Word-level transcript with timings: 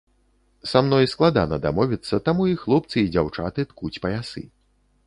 Са 0.69 0.81
мной 0.87 1.05
складана 1.13 1.59
дамовіцца, 1.67 2.21
таму 2.31 2.49
і 2.53 2.59
хлопцы 2.65 2.95
і 3.05 3.09
дзяўчаты 3.19 3.71
ткуць 3.75 3.97
паясы. 4.09 4.41